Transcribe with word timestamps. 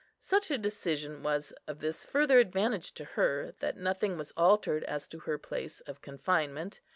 Such 0.17 0.49
a 0.49 0.57
decision 0.57 1.21
was 1.21 1.53
of 1.67 1.77
this 1.79 2.03
further 2.05 2.39
advantage 2.39 2.95
to 2.95 3.05
her, 3.05 3.53
that 3.59 3.77
nothing 3.77 4.17
was 4.17 4.33
altered 4.35 4.83
as 4.85 5.07
to 5.09 5.19
her 5.19 5.37
place 5.37 5.81
of 5.81 6.01
confinement. 6.01 6.79